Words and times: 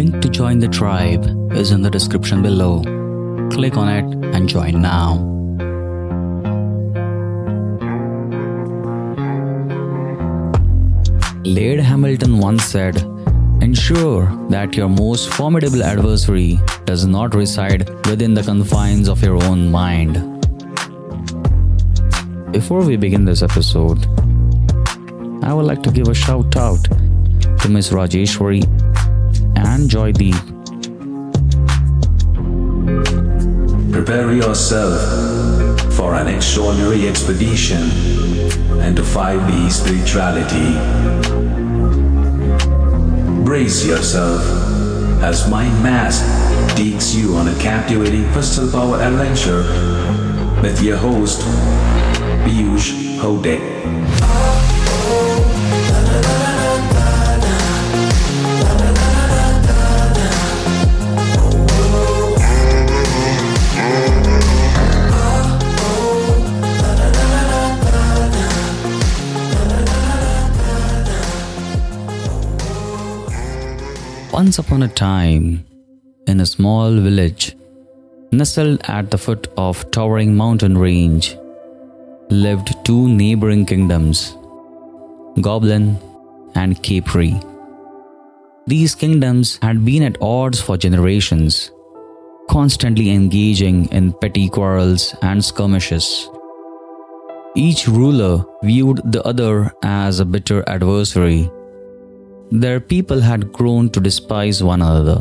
link 0.00 0.22
to 0.22 0.30
join 0.30 0.58
the 0.58 0.68
tribe 0.68 1.24
is 1.52 1.72
in 1.72 1.82
the 1.82 1.90
description 1.90 2.42
below. 2.42 2.74
Click 3.54 3.76
on 3.76 3.88
it 3.98 4.06
and 4.34 4.48
join 4.48 4.80
now. 4.80 5.08
Laird 11.44 11.80
Hamilton 11.80 12.38
once 12.38 12.64
said, 12.64 12.96
Ensure 13.60 14.24
that 14.48 14.74
your 14.74 14.88
most 14.88 15.28
formidable 15.34 15.82
adversary 15.82 16.58
does 16.86 17.04
not 17.04 17.34
reside 17.34 17.86
within 18.06 18.32
the 18.32 18.42
confines 18.42 19.06
of 19.06 19.22
your 19.22 19.42
own 19.44 19.70
mind. 19.70 20.14
Before 22.52 22.82
we 22.82 22.96
begin 22.96 23.26
this 23.26 23.42
episode, 23.42 24.00
I 25.44 25.52
would 25.52 25.66
like 25.66 25.82
to 25.82 25.90
give 25.90 26.08
a 26.08 26.14
shout 26.14 26.56
out 26.56 26.84
to 27.60 27.68
Miss 27.68 27.90
Rajeshwari 27.90 28.62
and 29.56 29.88
Joydeep. 29.88 30.38
Prepare 33.92 34.32
yourself 34.32 35.00
for 35.94 36.14
an 36.14 36.28
extraordinary 36.28 37.08
expedition 37.08 37.90
and 38.80 38.96
to 38.96 39.02
5D 39.02 39.70
spirituality. 39.70 40.74
Brace 43.44 43.84
yourself 43.84 44.42
as 45.22 45.48
Mind 45.50 45.82
Mashed 45.82 46.22
takes 46.76 47.14
you 47.14 47.34
on 47.36 47.48
a 47.48 47.54
captivating 47.58 48.24
crystal 48.32 48.70
power 48.70 49.00
adventure 49.00 49.62
with 50.62 50.82
your 50.82 50.96
host, 50.96 51.40
Piyush 52.44 53.18
Hote. 53.18 54.49
Once 74.32 74.60
upon 74.60 74.84
a 74.84 74.88
time, 74.88 75.66
in 76.28 76.40
a 76.40 76.46
small 76.46 76.92
village, 76.92 77.56
nestled 78.30 78.80
at 78.84 79.10
the 79.10 79.18
foot 79.18 79.48
of 79.56 79.90
towering 79.90 80.36
mountain 80.36 80.78
range, 80.78 81.36
lived 82.30 82.72
two 82.84 83.08
neighboring 83.08 83.66
kingdoms, 83.66 84.36
Goblin 85.40 85.98
and 86.54 86.80
Capri. 86.80 87.34
These 88.68 88.94
kingdoms 88.94 89.58
had 89.62 89.84
been 89.84 90.04
at 90.04 90.22
odds 90.22 90.60
for 90.60 90.76
generations, 90.76 91.72
constantly 92.48 93.10
engaging 93.10 93.86
in 93.86 94.12
petty 94.12 94.48
quarrels 94.48 95.12
and 95.22 95.44
skirmishes. 95.44 96.30
Each 97.56 97.88
ruler 97.88 98.44
viewed 98.62 99.00
the 99.10 99.24
other 99.24 99.72
as 99.82 100.20
a 100.20 100.24
bitter 100.24 100.62
adversary 100.68 101.50
their 102.50 102.80
people 102.80 103.20
had 103.20 103.52
grown 103.52 103.88
to 103.90 104.00
despise 104.00 104.62
one 104.62 104.82
another. 104.82 105.20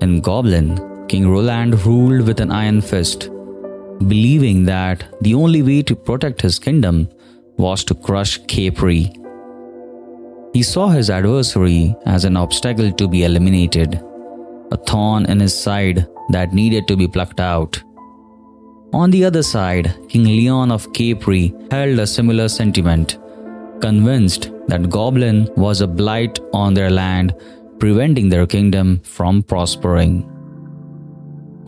In 0.00 0.20
Goblin, 0.20 1.06
King 1.08 1.28
Roland 1.28 1.84
ruled 1.84 2.26
with 2.26 2.40
an 2.40 2.50
iron 2.50 2.80
fist, 2.80 3.28
believing 4.08 4.64
that 4.64 5.04
the 5.20 5.34
only 5.34 5.62
way 5.62 5.82
to 5.82 5.94
protect 5.94 6.40
his 6.40 6.58
kingdom 6.58 7.08
was 7.58 7.84
to 7.84 7.94
crush 7.94 8.38
Capri. 8.46 9.12
He 10.54 10.62
saw 10.62 10.88
his 10.88 11.10
adversary 11.10 11.94
as 12.06 12.24
an 12.24 12.36
obstacle 12.36 12.92
to 12.92 13.08
be 13.08 13.24
eliminated, 13.24 14.02
a 14.72 14.76
thorn 14.76 15.26
in 15.26 15.40
his 15.40 15.58
side 15.58 16.06
that 16.30 16.54
needed 16.54 16.88
to 16.88 16.96
be 16.96 17.06
plucked 17.06 17.40
out. 17.40 17.82
On 18.94 19.10
the 19.10 19.24
other 19.24 19.42
side, 19.42 19.94
King 20.08 20.24
Leon 20.24 20.72
of 20.72 20.90
Capri 20.94 21.54
held 21.70 21.98
a 21.98 22.06
similar 22.06 22.48
sentiment 22.48 23.18
convinced 23.80 24.50
that 24.68 24.90
Goblin 24.90 25.48
was 25.56 25.80
a 25.80 25.86
blight 25.86 26.38
on 26.52 26.74
their 26.74 26.90
land, 26.90 27.34
preventing 27.78 28.28
their 28.28 28.46
kingdom 28.46 29.00
from 29.00 29.42
prospering. 29.42 30.22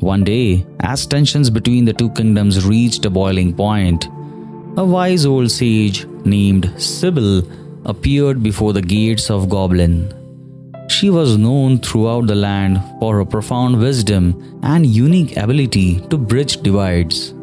One 0.01 0.25
day, 0.25 0.67
as 0.81 1.07
tensions 1.07 1.51
between 1.51 1.85
the 1.85 1.93
two 1.93 2.11
kingdoms 2.11 2.65
reached 2.65 3.05
a 3.05 3.11
boiling 3.11 3.55
point, 3.55 4.07
a 4.77 4.85
wise 4.85 5.27
old 5.27 5.51
sage 5.51 6.07
named 6.25 6.73
Sybil 6.81 7.43
appeared 7.85 8.43
before 8.43 8.73
the 8.73 8.83
gates 8.83 9.31
of 9.31 9.49
Goblin. 9.49 10.15
She 10.89 11.11
was 11.11 11.37
known 11.37 11.79
throughout 11.79 12.27
the 12.27 12.35
land 12.35 12.81
for 12.99 13.17
her 13.17 13.25
profound 13.25 13.79
wisdom 13.79 14.61
and 14.63 14.87
unique 14.87 15.37
ability 15.37 16.01
to 16.09 16.17
bridge 16.17 16.59
divides. 16.63 17.35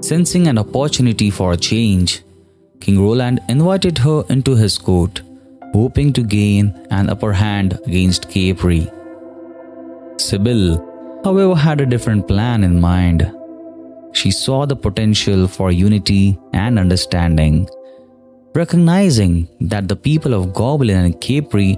Sensing 0.00 0.48
an 0.48 0.58
opportunity 0.58 1.30
for 1.30 1.52
a 1.52 1.56
change, 1.56 2.22
King 2.80 3.00
Roland 3.00 3.40
invited 3.48 3.98
her 3.98 4.24
into 4.28 4.54
his 4.54 4.76
court, 4.78 5.22
hoping 5.72 6.12
to 6.12 6.22
gain 6.22 6.74
an 6.90 7.08
upper 7.08 7.32
hand 7.32 7.78
against 7.86 8.28
Capri. 8.30 8.90
Sybil, 10.18 10.76
however, 11.24 11.54
had 11.54 11.80
a 11.80 11.86
different 11.86 12.28
plan 12.28 12.62
in 12.62 12.80
mind. 12.80 13.30
She 14.12 14.30
saw 14.30 14.66
the 14.66 14.76
potential 14.76 15.48
for 15.48 15.72
unity 15.72 16.38
and 16.52 16.78
understanding, 16.78 17.68
recognizing 18.54 19.48
that 19.60 19.88
the 19.88 19.96
people 19.96 20.34
of 20.34 20.52
Goblin 20.54 21.04
and 21.04 21.20
Capri 21.20 21.76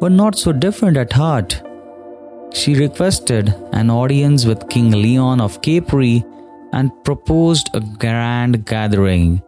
were 0.00 0.10
not 0.10 0.36
so 0.36 0.52
different 0.52 0.96
at 0.96 1.12
heart. 1.12 1.62
She 2.52 2.74
requested 2.74 3.54
an 3.72 3.90
audience 3.90 4.46
with 4.46 4.68
King 4.68 4.90
Leon 4.90 5.40
of 5.40 5.60
Capri 5.62 6.24
and 6.72 6.90
proposed 7.04 7.70
a 7.74 7.80
grand 7.80 8.64
gathering 8.66 9.42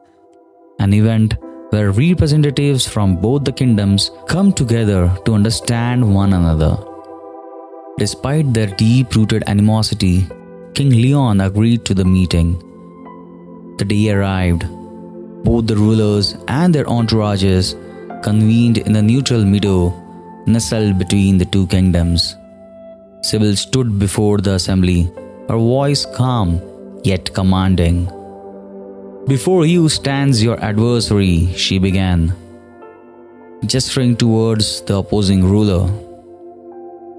an 0.79 0.95
event 0.95 1.37
where 1.71 1.91
representatives 1.91 2.87
from 2.87 3.17
both 3.17 3.45
the 3.45 3.53
kingdoms 3.53 4.11
come 4.27 4.53
together 4.53 5.15
to 5.25 5.35
understand 5.35 6.15
one 6.15 6.33
another. 6.33 6.77
Despite 7.99 8.55
their 8.55 8.69
deep 8.69 9.15
rooted 9.15 9.45
animosity, 9.47 10.27
King 10.75 10.91
Leon 10.91 11.41
agreed 11.41 11.85
to 11.85 11.95
the 11.95 12.05
meeting. 12.05 12.57
The 13.79 13.85
day 13.85 14.11
arrived. 14.11 14.67
Both 15.45 15.67
the 15.67 15.77
rulers 15.77 16.37
and 16.49 16.75
their 16.75 16.85
entourages 16.85 17.75
convened 18.23 18.79
in 18.79 18.97
a 18.97 19.03
neutral 19.03 19.45
meadow 19.45 19.93
nestled 20.47 20.99
between 20.99 21.39
the 21.39 21.45
two 21.45 21.67
kingdoms. 21.67 22.37
Sybil 23.23 23.57
stood 23.57 23.99
before 23.99 24.39
the 24.39 24.55
assembly, 24.55 25.13
her 25.49 25.59
voice 25.59 26.07
calm 26.17 26.61
yet 27.05 27.33
commanding. 27.35 28.09
Before 29.29 29.67
you 29.67 29.91
stands 29.91 30.43
your 30.43 30.59
adversary, 30.65 31.53
she 31.55 31.79
began, 31.79 32.33
gesturing 33.67 34.17
towards 34.17 34.81
the 34.81 34.97
opposing 34.97 35.45
ruler. 35.45 35.85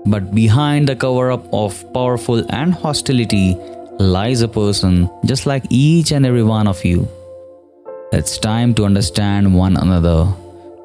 But 0.08 0.34
behind 0.34 0.90
the 0.90 0.96
cover 0.96 1.30
up 1.30 1.46
of 1.54 1.78
powerful 1.94 2.44
and 2.50 2.74
hostility 2.74 3.56
lies 4.00 4.42
a 4.42 4.48
person 4.48 5.08
just 5.24 5.46
like 5.46 5.66
each 5.70 6.12
and 6.12 6.26
every 6.26 6.42
one 6.42 6.68
of 6.68 6.84
you. 6.84 7.08
It's 8.12 8.40
time 8.40 8.74
to 8.74 8.86
understand 8.86 9.54
one 9.54 9.78
another, 9.78 10.34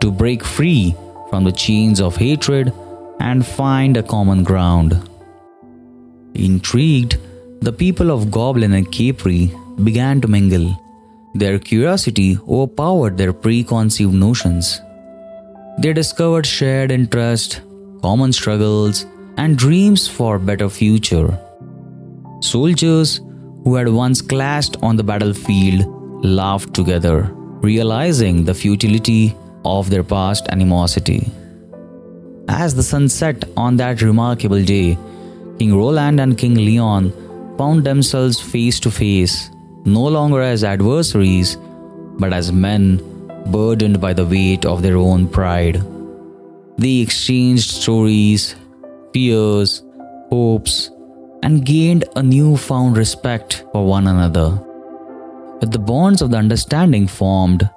to 0.03 0.12
break 0.12 0.45
free 0.45 0.95
from 1.31 1.45
the 1.45 1.53
chains 1.53 2.03
of 2.03 2.17
hatred 2.17 2.71
and 3.19 3.47
find 3.47 3.97
a 3.97 4.03
common 4.03 4.45
ground. 4.45 5.09
Intrigued, 6.35 7.17
the 7.62 7.73
people 7.73 8.11
of 8.11 8.31
Goblin 8.31 8.75
and 8.75 8.93
Capri 8.93 9.51
began 9.83 10.21
to 10.21 10.29
mingle. 10.29 10.84
Their 11.34 11.59
curiosity 11.59 12.39
overpowered 12.49 13.19
their 13.19 13.33
preconceived 13.33 14.15
notions. 14.15 14.81
They 15.78 15.93
discovered 15.93 16.47
shared 16.47 16.93
interest, 16.93 17.61
common 18.03 18.33
struggles, 18.33 19.06
and 19.37 19.59
dreams 19.59 20.06
for 20.06 20.37
a 20.37 20.41
better 20.41 20.69
future. 20.69 21.37
Soldiers 22.41 23.20
who 23.64 23.75
had 23.75 23.88
once 23.88 24.23
clashed 24.23 24.76
on 24.81 24.97
the 24.97 25.03
battlefield 25.03 25.85
laughed 26.25 26.73
together, 26.73 27.31
realizing 27.62 28.44
the 28.44 28.55
futility 28.55 29.35
of 29.64 29.91
their 29.91 30.05
past 30.05 30.47
animosity. 30.50 31.32
As 32.47 32.76
the 32.76 32.82
sun 32.85 33.09
set 33.09 33.44
on 33.56 33.76
that 33.79 34.03
remarkable 34.03 34.62
day, 34.62 34.97
King 35.59 35.75
Roland 35.76 36.20
and 36.20 36.38
King 36.38 36.55
Leon 36.55 37.12
found 37.59 37.82
themselves 37.82 38.41
face 38.41 38.79
to 38.81 38.91
face 38.91 39.50
no 39.85 40.05
longer 40.07 40.41
as 40.41 40.65
adversaries, 40.65 41.57
but 42.19 42.33
as 42.33 42.53
men 42.53 42.99
burdened 43.47 44.01
by 44.01 44.13
the 44.13 44.25
weight 44.25 44.65
of 44.65 44.83
their 44.83 44.97
own 44.97 45.29
pride. 45.29 45.83
They 46.79 46.99
exchanged 46.99 47.71
stories, 47.71 48.57
fears, 49.13 49.83
hopes, 50.31 50.91
and 51.43 51.65
gained 51.65 52.05
a 52.17 52.23
newfound 52.23 52.97
respect 52.97 53.65
for 53.73 53.87
one 53.87 54.07
another. 54.07 54.51
With 55.61 55.73
the 55.73 55.79
bonds 55.79 56.23
of 56.23 56.31
the 56.31 56.39
understanding 56.39 57.07
formed, 57.07 57.69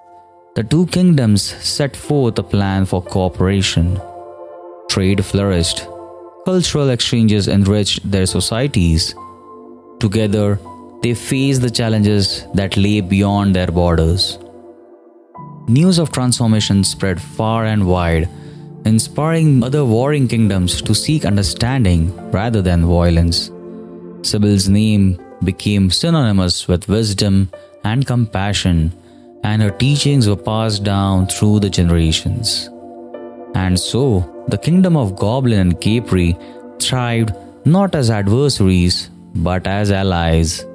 the 0.56 0.64
two 0.64 0.88
kingdoms 0.88 1.44
set 1.44 1.96
forth 1.96 2.40
a 2.40 2.44
plan 2.44 2.86
for 2.86 3.02
cooperation. 3.02 4.00
Trade 4.90 5.24
flourished, 5.24 5.86
Cultural 6.48 6.92
exchanges 6.92 7.50
enriched 7.50 8.10
their 8.10 8.26
societies. 8.26 9.14
Together, 10.00 10.58
they 11.02 11.14
faced 11.14 11.62
the 11.62 11.70
challenges 11.70 12.46
that 12.54 12.78
lay 12.78 13.02
beyond 13.02 13.56
their 13.56 13.68
borders. 13.68 14.40
News 15.68 16.00
of 16.00 16.12
transformation 16.12 16.84
spread 16.84 17.22
far 17.22 17.66
and 17.66 17.86
wide, 17.88 18.30
inspiring 18.86 19.64
other 19.64 19.84
warring 19.84 20.28
kingdoms 20.28 20.82
to 20.82 20.96
seek 20.96 21.26
understanding 21.26 22.16
rather 22.32 22.62
than 22.62 22.86
violence. 22.86 23.52
Sibyl's 24.22 24.70
name 24.70 25.20
became 25.44 25.92
synonymous 25.92 26.68
with 26.68 26.88
wisdom 26.88 27.52
and 27.84 28.08
compassion, 28.08 28.92
and 29.44 29.62
her 29.62 29.72
teachings 29.72 30.28
were 30.28 30.36
passed 30.36 30.84
down 30.84 31.28
through 31.28 31.60
the 31.60 31.70
generations. 31.70 32.70
And 33.56 33.80
so, 33.80 34.46
the 34.48 34.58
kingdom 34.58 34.96
of 34.96 35.16
Goblin 35.18 35.60
and 35.60 35.82
Capri 35.82 36.38
thrived 36.80 37.34
not 37.66 37.96
as 37.96 38.10
adversaries 38.10 39.10
but 39.36 39.68
as 39.68 39.92
allies. 39.92 40.66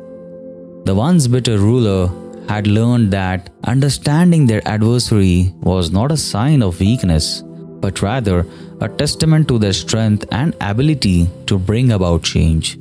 The 0.85 0.95
once 0.95 1.29
bitter 1.29 1.59
ruler 1.59 2.11
had 2.49 2.67
learned 2.67 3.13
that 3.13 3.51
understanding 3.65 4.47
their 4.47 4.67
adversary 4.67 5.55
was 5.61 5.93
not 5.93 6.11
a 6.11 6.17
sign 6.17 6.61
of 6.61 6.81
weakness, 6.81 7.43
but 7.81 8.03
rather 8.03 8.45
a 8.81 8.89
testament 8.89 9.47
to 9.49 9.59
their 9.59 9.73
strength 9.73 10.25
and 10.33 10.57
ability 10.61 11.29
to 11.47 11.57
bring 11.57 11.93
about 11.93 12.25
change. 12.25 12.75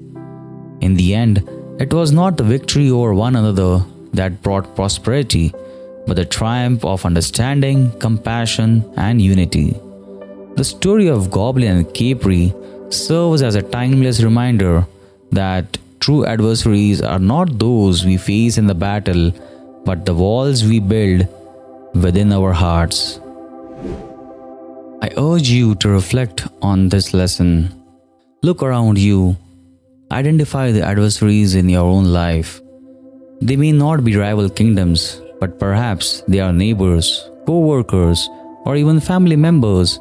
In 0.81 0.95
the 0.95 1.13
end, 1.13 1.47
it 1.79 1.93
was 1.93 2.11
not 2.11 2.37
the 2.37 2.43
victory 2.43 2.89
over 2.89 3.13
one 3.13 3.35
another 3.35 3.85
that 4.13 4.41
brought 4.41 4.75
prosperity, 4.75 5.53
but 6.07 6.15
the 6.15 6.25
triumph 6.25 6.83
of 6.83 7.05
understanding, 7.05 7.91
compassion, 7.99 8.83
and 8.97 9.21
unity. 9.21 9.75
The 10.55 10.63
story 10.63 11.07
of 11.07 11.29
Goblin 11.29 11.77
and 11.77 11.93
Capri 11.93 12.53
serves 12.89 13.43
as 13.43 13.53
a 13.55 13.61
timeless 13.61 14.23
reminder 14.23 14.87
that 15.31 15.77
true 16.01 16.25
adversaries 16.25 17.01
are 17.01 17.19
not 17.19 17.59
those 17.59 18.03
we 18.05 18.17
face 18.17 18.57
in 18.57 18.65
the 18.65 18.73
battle, 18.75 19.31
but 19.85 20.05
the 20.05 20.13
walls 20.13 20.63
we 20.63 20.79
build 20.79 21.27
within 21.93 22.33
our 22.33 22.51
hearts. 22.51 23.19
I 25.03 25.09
urge 25.17 25.49
you 25.49 25.75
to 25.75 25.89
reflect 25.89 26.47
on 26.61 26.89
this 26.89 27.13
lesson. 27.13 27.71
Look 28.41 28.63
around 28.63 28.97
you. 28.97 29.37
Identify 30.11 30.71
the 30.71 30.83
adversaries 30.83 31.55
in 31.55 31.69
your 31.69 31.85
own 31.85 32.05
life. 32.05 32.59
They 33.39 33.55
may 33.55 33.71
not 33.71 34.03
be 34.03 34.17
rival 34.17 34.49
kingdoms, 34.49 35.21
but 35.39 35.59
perhaps 35.59 36.23
they 36.27 36.39
are 36.39 36.53
neighbors, 36.53 37.29
co 37.45 37.59
workers, 37.59 38.27
or 38.65 38.75
even 38.75 38.99
family 38.99 39.35
members 39.35 39.99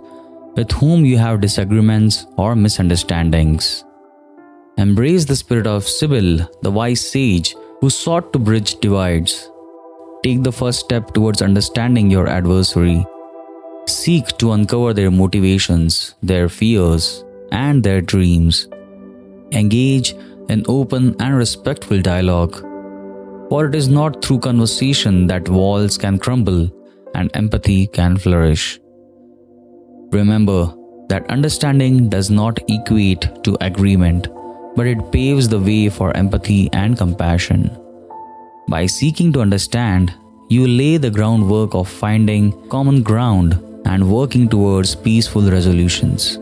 with 0.56 0.70
whom 0.72 1.04
you 1.04 1.18
have 1.18 1.40
disagreements 1.40 2.26
or 2.36 2.56
misunderstandings. 2.56 3.84
Embrace 4.80 5.26
the 5.26 5.36
spirit 5.36 5.66
of 5.66 5.86
Sibyl, 5.86 6.38
the 6.62 6.70
wise 6.70 7.02
sage 7.06 7.54
who 7.80 7.90
sought 7.90 8.32
to 8.32 8.38
bridge 8.38 8.76
divides. 8.80 9.50
Take 10.22 10.42
the 10.42 10.52
first 10.52 10.80
step 10.80 11.12
towards 11.12 11.42
understanding 11.42 12.10
your 12.10 12.26
adversary. 12.26 13.04
Seek 13.86 14.28
to 14.38 14.52
uncover 14.52 14.94
their 14.94 15.10
motivations, 15.10 16.14
their 16.22 16.48
fears, 16.48 17.26
and 17.52 17.82
their 17.82 18.00
dreams. 18.00 18.68
Engage 19.52 20.14
in 20.48 20.64
open 20.66 21.14
and 21.20 21.36
respectful 21.36 22.00
dialogue. 22.00 22.56
For 23.50 23.66
it 23.66 23.74
is 23.74 23.88
not 23.88 24.24
through 24.24 24.38
conversation 24.38 25.26
that 25.26 25.46
walls 25.50 25.98
can 25.98 26.18
crumble 26.18 26.70
and 27.14 27.30
empathy 27.34 27.86
can 27.86 28.16
flourish. 28.16 28.80
Remember 30.10 30.74
that 31.10 31.30
understanding 31.30 32.08
does 32.08 32.30
not 32.30 32.58
equate 32.70 33.28
to 33.44 33.58
agreement, 33.60 34.28
but 34.80 34.86
it 34.86 35.12
paves 35.12 35.46
the 35.46 35.60
way 35.60 35.90
for 35.90 36.16
empathy 36.16 36.70
and 36.72 36.96
compassion. 36.96 37.70
By 38.66 38.86
seeking 38.86 39.30
to 39.34 39.42
understand, 39.42 40.14
you 40.48 40.66
lay 40.66 40.96
the 40.96 41.10
groundwork 41.10 41.74
of 41.74 41.86
finding 41.86 42.46
common 42.70 43.02
ground 43.02 43.62
and 43.84 44.10
working 44.10 44.48
towards 44.48 44.94
peaceful 44.94 45.42
resolutions. 45.42 46.38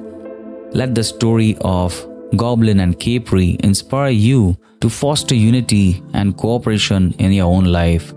Let 0.71 0.95
the 0.95 1.03
story 1.03 1.57
of 1.63 1.99
Goblin 2.37 2.79
and 2.79 3.01
Capri 3.01 3.57
inspire 3.65 4.11
you 4.11 4.57
to 4.83 4.89
foster 4.89 5.35
unity 5.35 6.01
and 6.15 6.37
cooperation 6.37 7.17
in 7.19 7.33
your 7.33 7.53
own 7.53 7.65
life. 7.65 8.15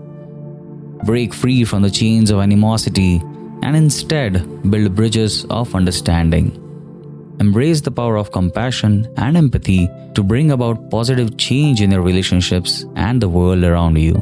Break 1.04 1.34
free 1.34 1.64
from 1.64 1.82
the 1.82 1.90
chains 1.90 2.30
of 2.30 2.38
animosity 2.38 3.20
and 3.64 3.74
instead 3.74 4.70
build 4.70 4.94
bridges 4.94 5.44
of 5.50 5.74
understanding. 5.74 6.61
Embrace 7.42 7.80
the 7.80 7.90
power 7.90 8.16
of 8.16 8.30
compassion 8.30 9.12
and 9.16 9.36
empathy 9.36 9.90
to 10.14 10.22
bring 10.22 10.52
about 10.52 10.88
positive 10.92 11.36
change 11.36 11.80
in 11.80 11.90
your 11.90 12.00
relationships 12.00 12.84
and 12.94 13.20
the 13.20 13.28
world 13.28 13.64
around 13.64 13.96
you. 13.96 14.14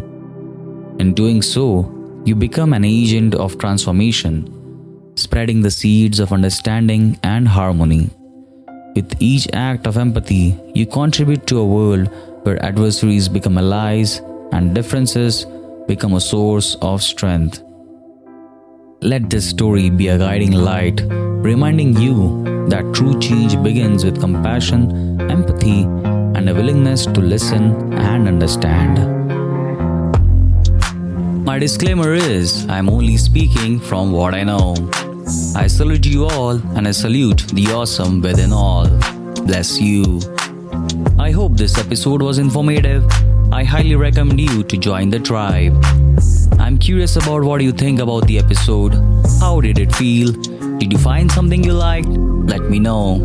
In 0.99 1.13
doing 1.13 1.43
so, 1.43 1.67
you 2.25 2.35
become 2.35 2.73
an 2.73 2.83
agent 2.83 3.35
of 3.35 3.59
transformation, 3.59 4.35
spreading 5.17 5.61
the 5.61 5.71
seeds 5.71 6.19
of 6.19 6.33
understanding 6.33 7.19
and 7.23 7.47
harmony. 7.47 8.09
With 8.95 9.15
each 9.21 9.47
act 9.53 9.87
of 9.87 9.99
empathy, 9.99 10.59
you 10.75 10.87
contribute 10.87 11.47
to 11.49 11.59
a 11.59 11.71
world 11.77 12.09
where 12.45 12.65
adversaries 12.65 13.29
become 13.29 13.59
allies 13.59 14.23
and 14.53 14.75
differences 14.75 15.45
become 15.87 16.15
a 16.15 16.23
source 16.23 16.75
of 16.81 17.03
strength. 17.03 17.63
Let 19.02 19.31
this 19.31 19.49
story 19.49 19.88
be 19.88 20.08
a 20.08 20.19
guiding 20.19 20.52
light, 20.52 21.00
reminding 21.08 21.97
you 21.97 22.44
that 22.69 22.93
true 22.94 23.19
change 23.19 23.56
begins 23.62 24.05
with 24.05 24.20
compassion, 24.20 25.19
empathy, 25.31 25.85
and 26.37 26.47
a 26.50 26.55
willingness 26.55 27.06
to 27.06 27.20
listen 27.23 27.94
and 27.94 28.29
understand. 28.29 28.99
My 31.47 31.58
disclaimer 31.58 32.12
is 32.12 32.69
I'm 32.69 32.91
only 32.91 33.17
speaking 33.17 33.81
from 33.81 34.12
what 34.12 34.35
I 34.35 34.44
know. 34.44 34.75
I 35.56 35.67
salute 35.67 36.05
you 36.05 36.26
all 36.26 36.61
and 36.76 36.87
I 36.87 36.91
salute 36.91 37.47
the 37.55 37.73
awesome 37.73 38.20
within 38.20 38.52
all. 38.52 38.87
Bless 39.47 39.81
you. 39.81 40.20
I 41.19 41.31
hope 41.31 41.56
this 41.56 41.79
episode 41.79 42.20
was 42.20 42.37
informative. 42.37 43.11
I 43.50 43.64
highly 43.64 43.97
recommend 43.97 44.43
you 44.43 44.62
to 44.62 44.76
join 44.76 45.08
the 45.08 45.20
tribe. 45.20 45.73
I'm 46.71 46.79
curious 46.79 47.17
about 47.17 47.43
what 47.43 47.61
you 47.63 47.73
think 47.73 47.99
about 47.99 48.29
the 48.29 48.39
episode. 48.39 48.95
How 49.41 49.61
did 49.61 49.77
it 49.77 49.93
feel? 49.93 50.31
Did 50.79 50.93
you 50.93 50.99
find 50.99 51.29
something 51.29 51.65
you 51.65 51.73
liked? 51.73 52.07
Let 52.07 52.71
me 52.71 52.79
know. 52.79 53.17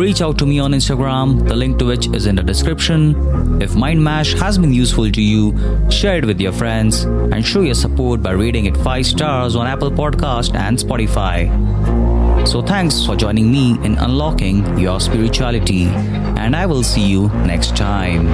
Reach 0.00 0.22
out 0.22 0.38
to 0.38 0.46
me 0.46 0.60
on 0.60 0.72
Instagram, 0.72 1.46
the 1.46 1.54
link 1.54 1.78
to 1.80 1.84
which 1.84 2.06
is 2.14 2.24
in 2.24 2.36
the 2.36 2.42
description. 2.42 3.60
If 3.60 3.74
Mind 3.74 4.02
Mashed 4.02 4.38
has 4.38 4.56
been 4.56 4.72
useful 4.72 5.12
to 5.12 5.20
you, 5.20 5.54
share 5.90 6.16
it 6.16 6.24
with 6.24 6.40
your 6.40 6.52
friends 6.52 7.02
and 7.02 7.44
show 7.44 7.60
your 7.60 7.74
support 7.74 8.22
by 8.22 8.30
rating 8.30 8.64
it 8.64 8.78
5 8.78 9.04
stars 9.04 9.56
on 9.56 9.66
Apple 9.66 9.90
Podcast 9.90 10.54
and 10.54 10.78
Spotify. 10.78 11.50
So 12.48 12.62
thanks 12.62 13.04
for 13.04 13.14
joining 13.14 13.52
me 13.52 13.72
in 13.84 13.98
unlocking 13.98 14.78
your 14.78 15.00
spirituality 15.00 15.84
and 15.84 16.56
I 16.56 16.64
will 16.64 16.82
see 16.82 17.06
you 17.06 17.28
next 17.44 17.76
time. 17.76 18.26